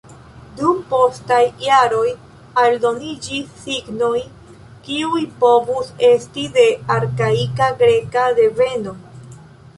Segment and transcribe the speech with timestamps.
[0.59, 2.05] Dum postaj jaroj
[2.61, 4.15] aldoniĝis signoj,
[4.89, 6.67] kiuj povus esti de
[6.99, 8.99] arkaika greka deveno.